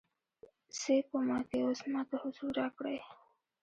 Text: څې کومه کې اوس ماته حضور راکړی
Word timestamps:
څې 0.79 0.95
کومه 1.09 1.39
کې 1.49 1.57
اوس 1.65 1.79
ماته 1.93 2.15
حضور 2.23 2.51
راکړی 2.61 2.97